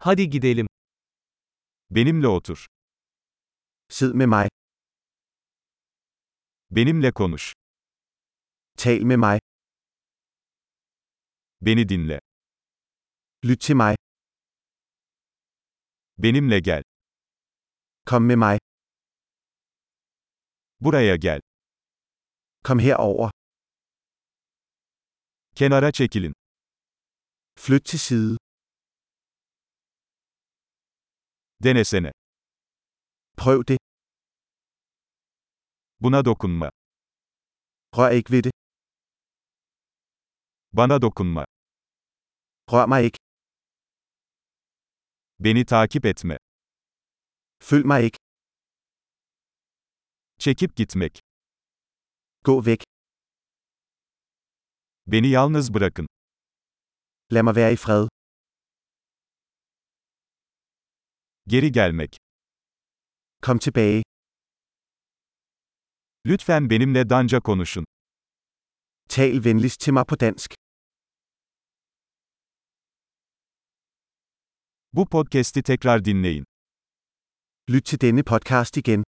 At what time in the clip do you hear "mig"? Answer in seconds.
4.26-4.48, 9.18-9.38, 13.76-13.94, 18.36-18.58, 42.92-43.00, 47.90-48.00, 57.42-57.54, 69.92-70.06